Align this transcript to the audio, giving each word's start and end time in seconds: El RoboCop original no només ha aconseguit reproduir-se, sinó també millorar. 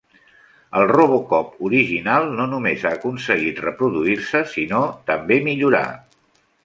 El 0.79 0.85
RoboCop 0.91 1.59
original 1.67 2.25
no 2.39 2.47
només 2.53 2.85
ha 2.87 2.93
aconseguit 2.99 3.61
reproduir-se, 3.67 4.43
sinó 4.55 4.81
també 5.13 5.39
millorar. 5.51 5.85